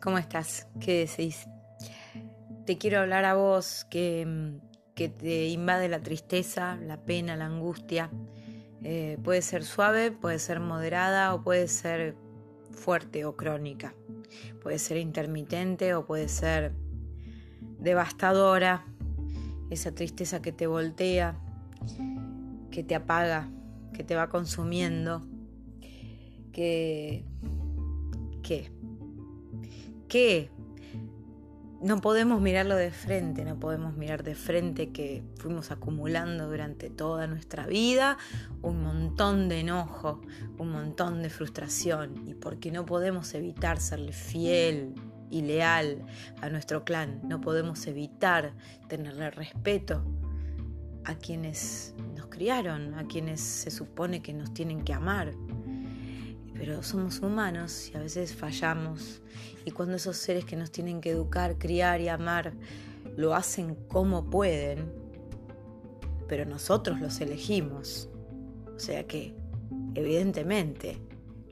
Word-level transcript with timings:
¿cómo 0.00 0.18
estás? 0.18 0.66
¿Qué 0.80 1.06
decís? 1.06 1.46
Te 2.64 2.78
quiero 2.78 3.00
hablar 3.00 3.24
a 3.24 3.34
vos 3.34 3.86
que, 3.90 4.58
que 4.94 5.08
te 5.08 5.48
invade 5.48 5.88
la 5.88 6.00
tristeza, 6.00 6.76
la 6.76 6.98
pena, 6.98 7.36
la 7.36 7.46
angustia. 7.46 8.10
Eh, 8.82 9.18
puede 9.22 9.42
ser 9.42 9.64
suave, 9.64 10.10
puede 10.10 10.38
ser 10.38 10.60
moderada 10.60 11.34
o 11.34 11.42
puede 11.42 11.68
ser 11.68 12.14
fuerte 12.70 13.24
o 13.24 13.36
crónica. 13.36 13.94
Puede 14.62 14.78
ser 14.78 14.96
intermitente 14.96 15.94
o 15.94 16.06
puede 16.06 16.28
ser 16.28 16.72
devastadora. 17.78 18.86
Esa 19.70 19.92
tristeza 19.92 20.42
que 20.42 20.52
te 20.52 20.66
voltea, 20.66 21.38
que 22.70 22.82
te 22.82 22.94
apaga, 22.94 23.48
que 23.92 24.02
te 24.02 24.14
va 24.14 24.28
consumiendo, 24.28 25.26
que... 26.52 27.24
¿Qué? 28.42 28.72
¿Qué? 30.10 30.50
No 31.80 32.00
podemos 32.00 32.40
mirarlo 32.40 32.74
de 32.74 32.90
frente, 32.90 33.44
no 33.44 33.60
podemos 33.60 33.96
mirar 33.96 34.24
de 34.24 34.34
frente 34.34 34.90
que 34.90 35.22
fuimos 35.36 35.70
acumulando 35.70 36.50
durante 36.50 36.90
toda 36.90 37.28
nuestra 37.28 37.64
vida 37.66 38.18
un 38.60 38.82
montón 38.82 39.48
de 39.48 39.60
enojo, 39.60 40.20
un 40.58 40.72
montón 40.72 41.22
de 41.22 41.30
frustración 41.30 42.26
y 42.26 42.34
porque 42.34 42.72
no 42.72 42.84
podemos 42.84 43.32
evitar 43.34 43.80
serle 43.80 44.12
fiel 44.12 44.94
y 45.30 45.42
leal 45.42 46.04
a 46.42 46.50
nuestro 46.50 46.84
clan, 46.84 47.20
no 47.22 47.40
podemos 47.40 47.86
evitar 47.86 48.52
tenerle 48.88 49.30
respeto 49.30 50.04
a 51.04 51.14
quienes 51.14 51.94
nos 52.16 52.26
criaron, 52.26 52.94
a 52.94 53.06
quienes 53.06 53.40
se 53.40 53.70
supone 53.70 54.22
que 54.22 54.34
nos 54.34 54.52
tienen 54.52 54.82
que 54.82 54.92
amar. 54.92 55.32
Pero 56.60 56.82
somos 56.82 57.20
humanos 57.20 57.90
y 57.90 57.96
a 57.96 58.00
veces 58.00 58.34
fallamos. 58.34 59.22
Y 59.64 59.70
cuando 59.70 59.96
esos 59.96 60.18
seres 60.18 60.44
que 60.44 60.56
nos 60.56 60.70
tienen 60.70 61.00
que 61.00 61.08
educar, 61.08 61.56
criar 61.56 62.02
y 62.02 62.08
amar 62.08 62.52
lo 63.16 63.34
hacen 63.34 63.76
como 63.88 64.28
pueden, 64.28 64.92
pero 66.28 66.44
nosotros 66.44 67.00
los 67.00 67.18
elegimos. 67.22 68.10
O 68.76 68.78
sea 68.78 69.06
que, 69.06 69.34
evidentemente, 69.94 71.00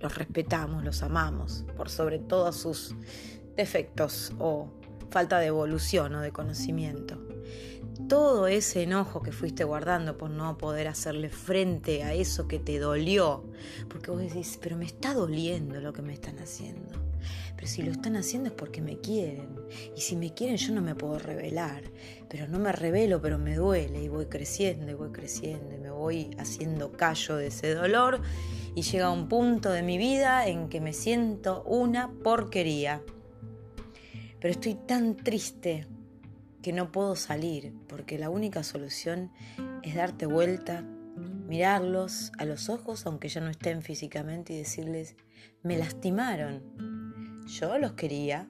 los 0.00 0.16
respetamos, 0.16 0.82
los 0.82 1.04
amamos, 1.04 1.64
por 1.76 1.88
sobre 1.88 2.18
todos 2.18 2.56
sus 2.56 2.96
defectos 3.54 4.32
o 4.40 4.72
falta 5.10 5.38
de 5.38 5.46
evolución 5.46 6.16
o 6.16 6.20
de 6.20 6.32
conocimiento 6.32 7.25
todo 8.08 8.46
ese 8.46 8.82
enojo 8.82 9.22
que 9.22 9.32
fuiste 9.32 9.64
guardando 9.64 10.16
por 10.16 10.30
no 10.30 10.56
poder 10.58 10.88
hacerle 10.88 11.28
frente 11.28 12.02
a 12.02 12.14
eso 12.14 12.48
que 12.48 12.58
te 12.58 12.78
dolió, 12.78 13.44
porque 13.88 14.10
vos 14.10 14.20
decís, 14.20 14.58
pero 14.60 14.76
me 14.76 14.84
está 14.84 15.14
doliendo 15.14 15.80
lo 15.80 15.92
que 15.92 16.02
me 16.02 16.12
están 16.12 16.38
haciendo. 16.38 17.06
Pero 17.56 17.68
si 17.68 17.82
lo 17.82 17.90
están 17.90 18.16
haciendo 18.16 18.50
es 18.50 18.54
porque 18.54 18.82
me 18.82 18.98
quieren. 18.98 19.48
Y 19.96 20.02
si 20.02 20.14
me 20.14 20.34
quieren 20.34 20.58
yo 20.58 20.74
no 20.74 20.82
me 20.82 20.94
puedo 20.94 21.18
revelar. 21.18 21.84
Pero 22.28 22.46
no 22.48 22.58
me 22.58 22.70
revelo, 22.70 23.22
pero 23.22 23.38
me 23.38 23.56
duele. 23.56 24.02
Y 24.02 24.08
voy 24.08 24.26
creciendo 24.26 24.90
y 24.90 24.94
voy 24.94 25.10
creciendo. 25.10 25.74
Y 25.74 25.78
me 25.78 25.90
voy 25.90 26.30
haciendo 26.38 26.92
callo 26.92 27.36
de 27.36 27.46
ese 27.46 27.74
dolor. 27.74 28.20
Y 28.74 28.82
llega 28.82 29.10
un 29.10 29.28
punto 29.28 29.70
de 29.70 29.82
mi 29.82 29.96
vida 29.96 30.46
en 30.46 30.68
que 30.68 30.82
me 30.82 30.92
siento 30.92 31.62
una 31.64 32.12
porquería. 32.12 33.02
Pero 34.38 34.52
estoy 34.52 34.74
tan 34.74 35.16
triste 35.16 35.86
que 36.66 36.72
no 36.72 36.90
puedo 36.90 37.14
salir, 37.14 37.72
porque 37.86 38.18
la 38.18 38.28
única 38.28 38.64
solución 38.64 39.30
es 39.84 39.94
darte 39.94 40.26
vuelta, 40.26 40.82
mirarlos 41.46 42.32
a 42.38 42.44
los 42.44 42.68
ojos, 42.70 43.06
aunque 43.06 43.28
ya 43.28 43.40
no 43.40 43.50
estén 43.50 43.82
físicamente, 43.82 44.52
y 44.52 44.58
decirles, 44.58 45.14
me 45.62 45.78
lastimaron. 45.78 47.44
Yo 47.46 47.78
los 47.78 47.92
quería 47.92 48.48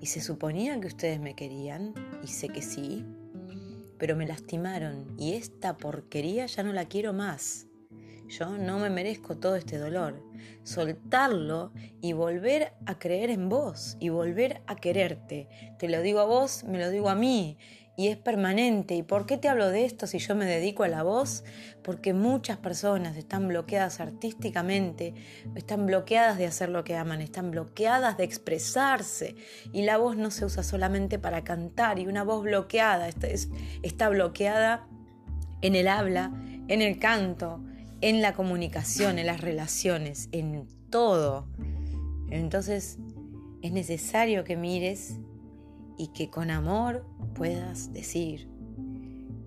y 0.00 0.06
se 0.06 0.20
suponía 0.20 0.80
que 0.80 0.88
ustedes 0.88 1.20
me 1.20 1.36
querían, 1.36 1.94
y 2.24 2.26
sé 2.26 2.48
que 2.48 2.62
sí, 2.62 3.04
pero 3.96 4.16
me 4.16 4.26
lastimaron 4.26 5.14
y 5.16 5.34
esta 5.34 5.76
porquería 5.76 6.46
ya 6.46 6.64
no 6.64 6.72
la 6.72 6.86
quiero 6.86 7.12
más. 7.12 7.68
Yo 8.38 8.56
no 8.56 8.78
me 8.78 8.88
merezco 8.88 9.36
todo 9.36 9.56
este 9.56 9.76
dolor. 9.76 10.22
Soltarlo 10.62 11.70
y 12.00 12.14
volver 12.14 12.72
a 12.86 12.98
creer 12.98 13.28
en 13.28 13.50
vos 13.50 13.98
y 14.00 14.08
volver 14.08 14.62
a 14.66 14.76
quererte. 14.76 15.50
Te 15.78 15.86
lo 15.86 16.00
digo 16.00 16.20
a 16.20 16.24
vos, 16.24 16.64
me 16.64 16.78
lo 16.78 16.88
digo 16.88 17.10
a 17.10 17.14
mí 17.14 17.58
y 17.94 18.08
es 18.08 18.16
permanente. 18.16 18.94
¿Y 18.94 19.02
por 19.02 19.26
qué 19.26 19.36
te 19.36 19.50
hablo 19.50 19.68
de 19.68 19.84
esto 19.84 20.06
si 20.06 20.16
yo 20.16 20.34
me 20.34 20.46
dedico 20.46 20.82
a 20.82 20.88
la 20.88 21.02
voz? 21.02 21.44
Porque 21.82 22.14
muchas 22.14 22.56
personas 22.56 23.18
están 23.18 23.48
bloqueadas 23.48 24.00
artísticamente, 24.00 25.12
están 25.54 25.84
bloqueadas 25.84 26.38
de 26.38 26.46
hacer 26.46 26.70
lo 26.70 26.84
que 26.84 26.96
aman, 26.96 27.20
están 27.20 27.50
bloqueadas 27.50 28.16
de 28.16 28.24
expresarse. 28.24 29.36
Y 29.74 29.82
la 29.82 29.98
voz 29.98 30.16
no 30.16 30.30
se 30.30 30.46
usa 30.46 30.62
solamente 30.62 31.18
para 31.18 31.44
cantar 31.44 31.98
y 31.98 32.06
una 32.06 32.24
voz 32.24 32.44
bloqueada 32.44 33.08
está, 33.08 33.28
está 33.82 34.08
bloqueada 34.08 34.88
en 35.60 35.74
el 35.74 35.86
habla, 35.86 36.32
en 36.68 36.80
el 36.80 36.98
canto, 36.98 37.62
en 38.02 38.20
la 38.20 38.34
comunicación, 38.34 39.18
en 39.18 39.26
las 39.26 39.40
relaciones, 39.40 40.28
en 40.32 40.66
todo. 40.90 41.46
Entonces 42.30 42.98
es 43.62 43.72
necesario 43.72 44.44
que 44.44 44.56
mires 44.56 45.14
y 45.96 46.08
que 46.08 46.28
con 46.28 46.50
amor 46.50 47.06
puedas 47.34 47.92
decir, 47.92 48.48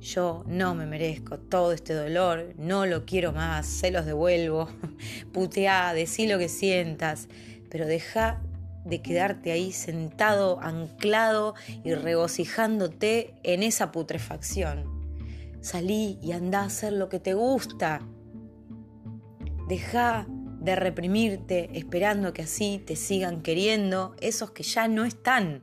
yo 0.00 0.44
no 0.46 0.74
me 0.74 0.86
merezco 0.86 1.38
todo 1.38 1.72
este 1.72 1.92
dolor, 1.92 2.54
no 2.56 2.86
lo 2.86 3.04
quiero 3.04 3.32
más, 3.32 3.66
se 3.66 3.90
los 3.90 4.06
devuelvo, 4.06 4.68
puteá, 5.32 5.92
decí 5.92 6.26
lo 6.26 6.38
que 6.38 6.48
sientas, 6.48 7.28
pero 7.68 7.86
deja 7.86 8.40
de 8.84 9.02
quedarte 9.02 9.52
ahí 9.52 9.72
sentado, 9.72 10.60
anclado 10.60 11.54
y 11.84 11.94
regocijándote 11.94 13.34
en 13.42 13.62
esa 13.62 13.92
putrefacción. 13.92 14.98
Salí 15.60 16.18
y 16.22 16.32
anda 16.32 16.60
a 16.60 16.66
hacer 16.66 16.94
lo 16.94 17.08
que 17.08 17.18
te 17.18 17.34
gusta, 17.34 18.00
Deja 19.68 20.26
de 20.60 20.76
reprimirte 20.76 21.68
esperando 21.74 22.32
que 22.32 22.42
así 22.42 22.82
te 22.84 22.96
sigan 22.96 23.42
queriendo 23.42 24.16
esos 24.20 24.50
que 24.50 24.62
ya 24.62 24.88
no 24.88 25.04
están. 25.04 25.62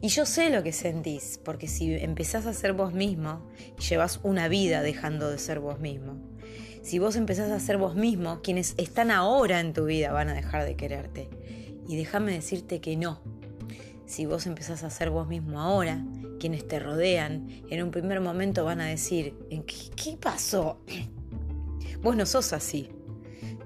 Y 0.00 0.08
yo 0.08 0.26
sé 0.26 0.50
lo 0.50 0.64
que 0.64 0.72
sentís, 0.72 1.40
porque 1.44 1.68
si 1.68 1.94
empezás 1.94 2.44
a 2.46 2.52
ser 2.52 2.72
vos 2.72 2.92
mismo, 2.92 3.48
llevas 3.88 4.18
una 4.24 4.48
vida 4.48 4.82
dejando 4.82 5.30
de 5.30 5.38
ser 5.38 5.60
vos 5.60 5.78
mismo. 5.78 6.16
Si 6.82 6.98
vos 6.98 7.14
empezás 7.14 7.52
a 7.52 7.60
ser 7.60 7.78
vos 7.78 7.94
mismo, 7.94 8.42
quienes 8.42 8.74
están 8.78 9.12
ahora 9.12 9.60
en 9.60 9.72
tu 9.72 9.84
vida 9.84 10.10
van 10.10 10.28
a 10.28 10.34
dejar 10.34 10.64
de 10.64 10.74
quererte. 10.74 11.30
Y 11.86 11.96
déjame 11.96 12.32
decirte 12.32 12.80
que 12.80 12.96
no. 12.96 13.22
Si 14.06 14.26
vos 14.26 14.46
empezás 14.46 14.82
a 14.82 14.90
ser 14.90 15.10
vos 15.10 15.28
mismo 15.28 15.60
ahora, 15.60 16.04
quienes 16.40 16.66
te 16.66 16.80
rodean, 16.80 17.46
en 17.70 17.84
un 17.84 17.92
primer 17.92 18.20
momento 18.20 18.64
van 18.64 18.80
a 18.80 18.86
decir, 18.86 19.36
¿qué, 19.48 19.90
qué 19.94 20.16
pasó? 20.20 20.80
Vos 22.02 22.16
no 22.16 22.26
sos 22.26 22.52
así. 22.52 22.90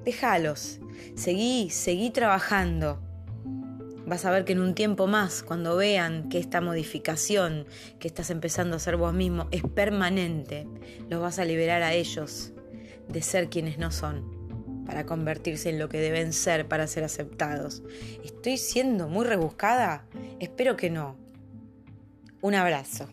Déjalos. 0.05 0.79
Seguí, 1.15 1.71
seguí 1.71 2.11
trabajando. 2.11 3.01
Vas 4.07 4.25
a 4.25 4.31
ver 4.31 4.45
que 4.45 4.53
en 4.53 4.61
un 4.61 4.75
tiempo 4.75 5.07
más, 5.07 5.43
cuando 5.43 5.75
vean 5.75 6.29
que 6.29 6.39
esta 6.39 6.61
modificación 6.61 7.67
que 7.99 8.07
estás 8.07 8.31
empezando 8.31 8.75
a 8.75 8.77
hacer 8.77 8.97
vos 8.97 9.13
mismo 9.13 9.49
es 9.51 9.63
permanente, 9.63 10.69
los 11.09 11.21
vas 11.21 11.39
a 11.39 11.45
liberar 11.45 11.83
a 11.83 11.95
ellos 11.95 12.53
de 13.09 13.23
ser 13.23 13.49
quienes 13.49 13.79
no 13.79 13.91
son, 13.91 14.85
para 14.87 15.07
convertirse 15.07 15.71
en 15.71 15.79
lo 15.79 15.89
que 15.89 15.99
deben 15.99 16.33
ser 16.33 16.69
para 16.69 16.87
ser 16.87 17.03
aceptados. 17.03 17.83
¿Estoy 18.23 18.59
siendo 18.59 19.09
muy 19.09 19.25
rebuscada? 19.25 20.07
Espero 20.39 20.77
que 20.77 20.91
no. 20.91 21.17
Un 22.43 22.55
abrazo. 22.55 23.09